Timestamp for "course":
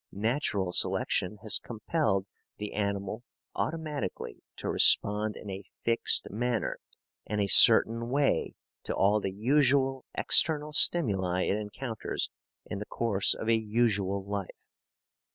12.87-13.35